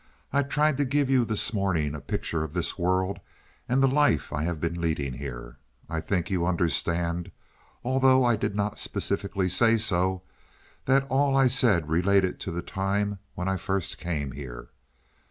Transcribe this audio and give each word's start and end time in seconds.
"I 0.33 0.41
tried 0.41 0.77
to 0.77 0.83
give 0.83 1.11
you 1.11 1.25
this 1.25 1.53
morning, 1.53 1.93
a 1.93 2.01
picture 2.01 2.43
of 2.43 2.53
this 2.53 2.75
world 2.75 3.19
and 3.69 3.83
the 3.83 3.87
life 3.87 4.33
I 4.33 4.41
have 4.41 4.59
been 4.59 4.81
leading 4.81 5.13
here. 5.13 5.57
I 5.87 6.01
think 6.01 6.31
you 6.31 6.43
understand, 6.47 7.29
although 7.83 8.23
I 8.25 8.35
did 8.35 8.55
not 8.55 8.79
specifically 8.79 9.47
say 9.47 9.77
so, 9.77 10.23
that 10.85 11.05
all 11.07 11.37
I 11.37 11.45
said 11.47 11.87
related 11.87 12.39
to 12.39 12.51
the 12.51 12.63
time 12.63 13.19
when 13.35 13.47
I 13.47 13.57
first 13.57 13.99
came 13.99 14.31
here. 14.31 14.69